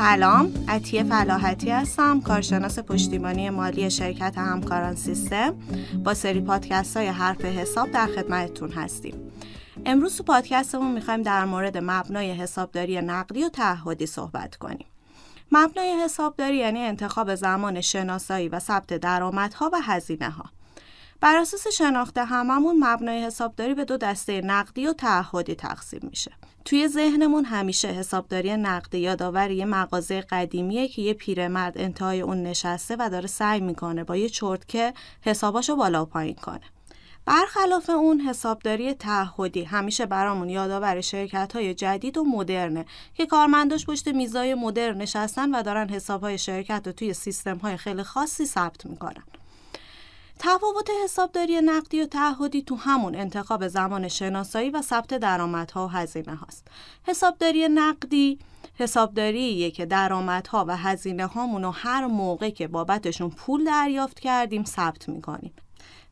سلام 0.00 0.52
عطیه 0.68 1.04
فلاحتی 1.04 1.70
هستم 1.70 2.20
کارشناس 2.20 2.78
پشتیبانی 2.78 3.50
مالی 3.50 3.90
شرکت 3.90 4.38
همکاران 4.38 4.94
سیستم. 4.94 5.54
با 6.04 6.14
سری 6.14 6.40
پادکست 6.40 6.96
های 6.96 7.06
حرف 7.06 7.44
حساب 7.44 7.90
در 7.90 8.06
خدمتتون 8.06 8.72
هستیم. 8.72 9.14
امروز 9.86 10.16
تو 10.16 10.22
پادکستمون 10.22 10.92
می‌خوایم 10.92 11.22
در 11.22 11.44
مورد 11.44 11.78
مبنای 11.78 12.32
حسابداری 12.32 13.00
نقدی 13.00 13.44
و 13.44 13.48
تعهدی 13.48 14.06
صحبت 14.06 14.56
کنیم. 14.56 14.86
مبنای 15.52 15.92
حسابداری 16.04 16.56
یعنی 16.56 16.80
انتخاب 16.80 17.34
زمان 17.34 17.80
شناسایی 17.80 18.48
و 18.48 18.58
ثبت 18.58 18.94
درآمدها 18.94 19.70
و 19.72 19.80
هزینه 19.82 20.30
ها 20.30 20.44
بر 21.20 21.36
اساس 21.36 21.68
شناخت 21.68 22.18
هممون 22.18 22.76
مبنای 22.78 23.24
حسابداری 23.24 23.74
به 23.74 23.84
دو 23.84 23.96
دسته 23.96 24.40
نقدی 24.40 24.86
و 24.86 24.92
تعهدی 24.92 25.54
تقسیم 25.54 26.00
میشه. 26.02 26.30
توی 26.64 26.88
ذهنمون 26.88 27.44
همیشه 27.44 27.88
حسابداری 27.88 28.56
نقدی 28.56 28.98
یادآور 28.98 29.50
یه 29.50 29.64
مغازه 29.64 30.20
قدیمیه 30.20 30.88
که 30.88 31.02
یه 31.02 31.14
پیرمرد 31.14 31.78
انتهای 31.78 32.20
اون 32.20 32.42
نشسته 32.42 32.96
و 32.98 33.08
داره 33.10 33.26
سعی 33.26 33.60
می‌کنه 33.60 34.04
با 34.04 34.16
یه 34.16 34.28
چرتکه 34.28 34.94
حساباشو 35.20 35.76
بالا 35.76 36.02
و 36.02 36.06
پایین 36.06 36.34
کنه. 36.34 36.60
برخلاف 37.24 37.90
اون 37.90 38.20
حسابداری 38.20 38.94
تعهدی 38.94 39.64
همیشه 39.64 40.06
برامون 40.06 40.48
یادآور 40.48 41.00
شرکت 41.00 41.52
های 41.52 41.74
جدید 41.74 42.18
و 42.18 42.24
مدرنه 42.24 42.84
که 43.14 43.26
کارمنداش 43.26 43.86
پشت 43.86 44.08
میزای 44.08 44.54
مدرن 44.54 44.96
نشستن 44.96 45.54
و 45.54 45.62
دارن 45.62 45.88
حساب 45.88 46.20
های 46.20 46.38
شرکت 46.38 46.82
رو 46.86 46.92
توی 46.92 47.14
سیستم 47.14 47.56
های 47.56 47.76
خیلی 47.76 48.02
خاصی 48.02 48.46
ثبت 48.46 48.86
می‌کنن. 48.86 49.22
تفاوت 50.42 50.88
حسابداری 51.04 51.60
نقدی 51.60 52.02
و 52.02 52.06
تعهدی 52.06 52.62
تو 52.62 52.76
همون 52.76 53.14
انتخاب 53.14 53.68
زمان 53.68 54.08
شناسایی 54.08 54.70
و 54.70 54.82
ثبت 54.82 55.14
درآمدها 55.14 55.86
و 55.86 55.90
هزینه 55.90 56.34
هاست. 56.34 56.68
حسابداری 57.06 57.68
نقدی 57.68 58.38
حسابداریه 58.74 59.70
که 59.70 59.86
درآمدها 59.86 60.64
و 60.68 60.76
هزینه 60.76 61.26
هامون 61.26 61.62
رو 61.62 61.70
هر 61.70 62.06
موقع 62.06 62.50
که 62.50 62.68
بابتشون 62.68 63.30
پول 63.30 63.64
دریافت 63.64 64.20
کردیم 64.20 64.64
ثبت 64.64 65.08
می‌کنیم. 65.08 65.52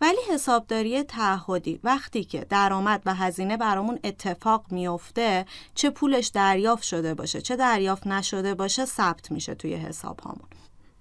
ولی 0.00 0.18
حسابداری 0.30 1.02
تعهدی 1.02 1.80
وقتی 1.84 2.24
که 2.24 2.46
درآمد 2.48 3.02
و 3.06 3.14
هزینه 3.14 3.56
برامون 3.56 3.98
اتفاق 4.04 4.64
میفته 4.70 5.46
چه 5.74 5.90
پولش 5.90 6.26
دریافت 6.26 6.82
شده 6.82 7.14
باشه 7.14 7.40
چه 7.40 7.56
دریافت 7.56 8.06
نشده 8.06 8.54
باشه 8.54 8.84
ثبت 8.84 9.30
میشه 9.30 9.54
توی 9.54 9.74
حساب 9.74 10.20
هامون. 10.20 10.48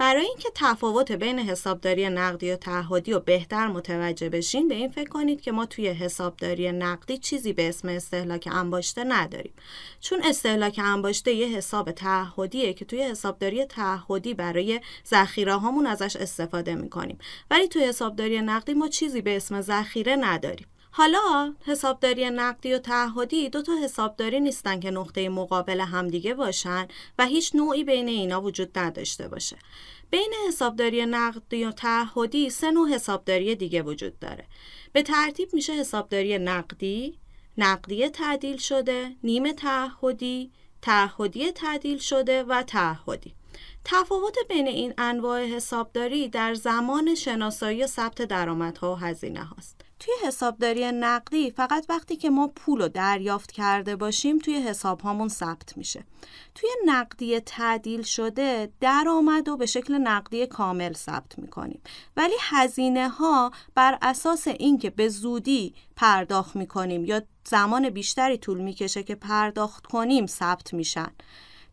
برای 0.00 0.26
اینکه 0.26 0.48
تفاوت 0.54 1.12
بین 1.12 1.38
حسابداری 1.38 2.08
نقدی 2.08 2.50
و 2.50 2.56
تعهدی 2.56 3.12
رو 3.12 3.20
بهتر 3.20 3.66
متوجه 3.66 4.28
بشین 4.28 4.68
به 4.68 4.74
این 4.74 4.90
فکر 4.90 5.08
کنید 5.08 5.40
که 5.40 5.52
ما 5.52 5.66
توی 5.66 5.88
حسابداری 5.88 6.72
نقدی 6.72 7.18
چیزی 7.18 7.52
به 7.52 7.68
اسم 7.68 7.88
استهلاک 7.88 8.48
انباشته 8.52 9.04
نداریم. 9.04 9.52
چون 10.00 10.22
استهلاک 10.24 10.80
انباشته 10.84 11.32
یه 11.32 11.46
حساب 11.46 11.90
تعهدیه 11.90 12.72
که 12.72 12.84
توی 12.84 13.02
حسابداری 13.02 13.64
تعهدی 13.64 14.34
برای 14.34 14.80
ذخیره 15.06 15.54
هامون 15.54 15.86
ازش 15.86 16.16
استفاده 16.16 16.74
می‌کنیم. 16.74 17.18
ولی 17.50 17.68
توی 17.68 17.84
حسابداری 17.84 18.40
نقدی 18.40 18.74
ما 18.74 18.88
چیزی 18.88 19.20
به 19.20 19.36
اسم 19.36 19.60
ذخیره 19.60 20.16
نداریم. 20.16 20.66
حالا 20.90 21.54
حسابداری 21.66 22.30
نقدی 22.30 22.74
و 22.74 22.78
تعهدی 22.78 23.48
دو 23.48 23.62
تا 23.62 23.72
حسابداری 23.84 24.40
نیستن 24.40 24.80
که 24.80 24.90
نقطه 24.90 25.28
مقابل 25.28 25.80
همدیگه 25.80 26.34
باشن 26.34 26.88
و 27.18 27.26
هیچ 27.26 27.54
نوعی 27.54 27.84
بین 27.84 28.08
اینا 28.08 28.42
وجود 28.42 28.78
نداشته 28.78 29.28
باشه. 29.28 29.56
بین 30.10 30.32
حسابداری 30.48 31.06
نقدی 31.06 31.64
و 31.64 31.72
تعهدی 31.72 32.50
سه 32.50 32.70
نوع 32.70 32.88
حسابداری 32.88 33.54
دیگه 33.54 33.82
وجود 33.82 34.18
داره. 34.18 34.44
به 34.92 35.02
ترتیب 35.02 35.54
میشه 35.54 35.72
حسابداری 35.72 36.38
نقدی، 36.38 37.18
نقدی 37.58 38.08
تعدیل 38.08 38.56
شده، 38.56 39.16
نیم 39.24 39.52
تعهدی، 39.52 40.50
تعهدی 40.82 41.52
تعدیل 41.52 41.98
شده 41.98 42.42
و 42.42 42.62
تعهدی. 42.62 43.34
تفاوت 43.84 44.36
بین 44.48 44.66
این 44.66 44.94
انواع 44.98 45.44
حسابداری 45.44 46.28
در 46.28 46.54
زمان 46.54 47.14
شناسایی 47.14 47.84
و 47.84 47.86
ثبت 47.86 48.22
درآمدها 48.22 48.92
و 48.92 48.96
هزینه 48.96 49.44
هاست. 49.44 49.89
توی 50.00 50.14
حسابداری 50.26 50.92
نقدی 50.92 51.50
فقط 51.50 51.86
وقتی 51.88 52.16
که 52.16 52.30
ما 52.30 52.48
پول 52.48 52.82
رو 52.82 52.88
دریافت 52.88 53.52
کرده 53.52 53.96
باشیم 53.96 54.38
توی 54.38 54.54
حساب 54.54 55.00
هامون 55.00 55.28
ثبت 55.28 55.76
میشه. 55.76 56.04
توی 56.54 56.70
نقدی 56.86 57.40
تعدیل 57.40 58.02
شده 58.02 58.72
درآمد 58.80 59.48
و 59.48 59.56
به 59.56 59.66
شکل 59.66 59.94
نقدی 59.94 60.46
کامل 60.46 60.92
ثبت 60.92 61.38
می‌کنیم. 61.38 61.80
ولی 62.16 62.34
هزینه 62.40 63.08
ها 63.08 63.50
بر 63.74 63.98
اساس 64.02 64.48
اینکه 64.48 64.90
به 64.90 65.08
زودی 65.08 65.74
پرداخت 65.96 66.56
می‌کنیم 66.56 67.04
یا 67.04 67.22
زمان 67.44 67.90
بیشتری 67.90 68.38
طول 68.38 68.60
می‌کشه 68.60 69.02
که 69.02 69.14
پرداخت 69.14 69.86
کنیم 69.86 70.26
ثبت 70.26 70.74
میشن. 70.74 71.10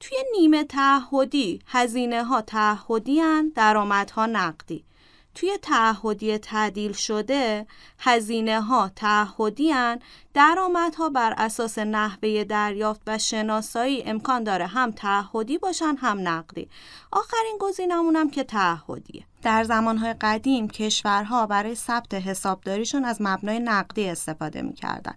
توی 0.00 0.18
نیمه 0.32 0.64
تعهدی 0.64 1.60
هزینه 1.66 2.24
ها 2.24 2.42
تعهدی 2.42 3.22
درآمدها 3.54 4.26
نقدی. 4.26 4.84
توی 5.34 5.58
تعهدی 5.62 6.38
تعدیل 6.38 6.92
شده 6.92 7.66
هزینه 7.98 8.60
ها 8.60 8.90
تعهدی 8.96 9.70
هن 9.70 9.98
درآمدها 10.34 11.08
بر 11.08 11.34
اساس 11.36 11.78
نحوه 11.78 12.44
دریافت 12.44 13.00
و 13.06 13.18
شناسایی 13.18 14.02
امکان 14.02 14.44
داره 14.44 14.66
هم 14.66 14.90
تعهدی 14.90 15.58
باشن 15.58 15.96
هم 16.00 16.28
نقدی. 16.28 16.68
آخرین 17.12 17.56
گزینمونم 17.60 18.30
که 18.30 18.44
تعهدیه. 18.44 19.24
در 19.42 19.64
زمانهای 19.64 20.14
قدیم 20.20 20.68
کشورها 20.68 21.46
برای 21.46 21.74
ثبت 21.74 22.14
حسابداریشون 22.14 23.04
از 23.04 23.16
مبنای 23.20 23.58
نقدی 23.58 24.08
استفاده 24.08 24.62
می‌کردن 24.62 25.14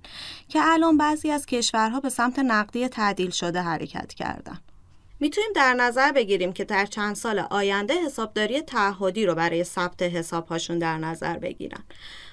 که 0.50 0.59
الان 0.63 0.97
بعضی 0.97 1.31
از 1.31 1.45
کشورها 1.45 2.00
به 2.00 2.09
سمت 2.09 2.39
نقدی 2.39 2.88
تعدیل 2.88 3.29
شده 3.29 3.61
حرکت 3.61 4.13
کردن. 4.13 4.59
می‌تونیم 5.19 5.50
در 5.55 5.73
نظر 5.73 6.11
بگیریم 6.11 6.53
که 6.53 6.63
در 6.63 6.85
چند 6.85 7.16
سال 7.16 7.39
آینده 7.39 7.94
حسابداری 8.05 8.61
تعهدی 8.61 9.25
رو 9.25 9.35
برای 9.35 9.63
ثبت 9.63 10.01
حسابهاشون 10.01 10.79
در 10.79 10.97
نظر 10.97 11.38
بگیرن. 11.38 11.83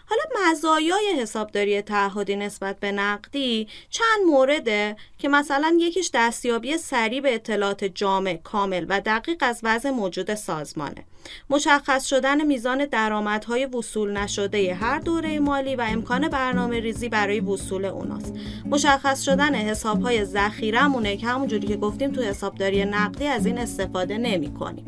حالا 0.07 0.51
مزایای 0.51 1.15
حسابداری 1.21 1.83
تعهدی 1.83 2.37
نسبت 2.37 2.81
به 2.81 2.93
نقدی 2.93 3.69
چند 3.91 4.27
مورده 4.27 4.97
که 5.19 5.29
مثلا 5.29 5.77
یکیش 5.81 6.11
دستیابی 6.15 6.77
سریع 6.79 7.21
به 7.21 7.35
اطلاعات 7.35 7.85
جامع 7.85 8.37
کامل 8.37 8.87
و 8.89 9.01
دقیق 9.01 9.37
از 9.41 9.61
وضع 9.63 9.91
موجود 9.91 10.35
سازمانه. 10.35 11.05
مشخص 11.51 12.07
شدن 12.07 12.47
میزان 12.47 12.85
درآمدهای 12.85 13.67
وصول 13.67 14.17
نشده 14.17 14.75
هر 14.75 14.99
دوره 14.99 15.39
مالی 15.39 15.77
و 15.77 15.85
امکان 15.89 16.29
برنامه 16.29 16.81
ریزی 16.81 17.09
برای 17.09 17.41
وصول 17.41 17.85
اوناست. 17.85 18.35
مشخص 18.67 19.23
شدن 19.23 19.55
حسابهای 19.55 20.25
ذخیره‌مونه 20.25 21.17
که 21.17 21.27
همونجوری 21.27 21.67
که 21.67 21.77
گفتیم 21.77 22.13
تو 22.13 22.23
حسابداری 22.23 22.74
نقدی 22.83 23.27
از 23.27 23.47
این 23.47 23.59
استفاده 23.59 24.19
نمی 24.19 24.55
کنیم. 24.55 24.85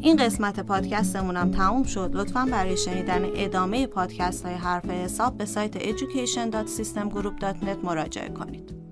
این 0.00 0.16
قسمت 0.16 0.60
پادکستمون 0.60 1.36
هم 1.36 1.50
تموم 1.50 1.82
شد 1.82 2.10
لطفا 2.14 2.48
برای 2.50 2.76
شنیدن 2.76 3.24
ادامه 3.34 3.86
پادکست 3.86 4.44
های 4.44 4.54
حرف 4.54 4.90
حساب 4.90 5.36
به 5.36 5.44
سایت 5.44 5.78
education.systemgroup.net 5.78 7.84
مراجعه 7.84 8.28
کنید 8.28 8.83